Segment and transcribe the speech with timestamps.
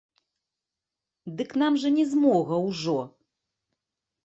[1.41, 2.99] Дык нам жа не змога ўжо.